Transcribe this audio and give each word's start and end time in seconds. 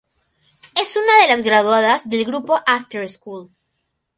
Es 0.81 0.95
una 0.97 1.15
de 1.21 1.27
las 1.31 1.43
graduadas 1.43 2.09
del 2.09 2.25
grupo 2.25 2.59
After 2.65 3.07
School. 3.07 3.51